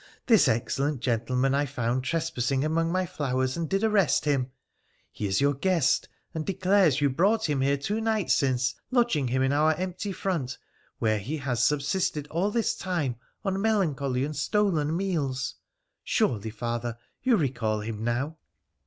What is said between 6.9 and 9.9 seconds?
you brought him here two nights since, lodging him in our